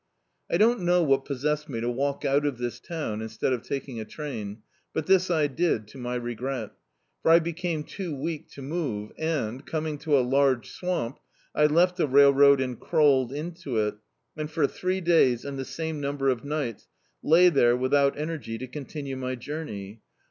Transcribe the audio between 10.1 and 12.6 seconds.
a large swamp, I left the railroad